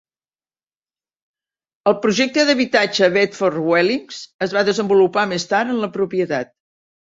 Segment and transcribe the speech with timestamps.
[1.91, 6.53] El projecte d'habitatge Bedford Dwellings es va desenvolupar més tard en la propietat.